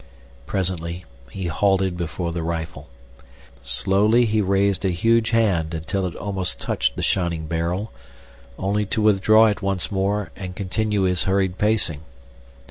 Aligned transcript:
Presently 0.47 1.05
he 1.29 1.45
halted 1.45 1.95
before 1.95 2.31
the 2.31 2.41
rifle. 2.41 2.89
Slowly 3.63 4.25
he 4.25 4.41
raised 4.41 4.83
a 4.83 4.89
huge 4.89 5.29
hand 5.29 5.75
until 5.75 6.07
it 6.07 6.15
almost 6.15 6.59
touched 6.59 6.95
the 6.95 7.03
shining 7.03 7.45
barrel, 7.45 7.91
only 8.57 8.87
to 8.87 8.99
withdraw 9.03 9.45
it 9.45 9.61
once 9.61 9.91
more 9.91 10.31
and 10.35 10.55
continue 10.55 11.03
his 11.03 11.25
hurried 11.25 11.59
pacing. 11.59 12.01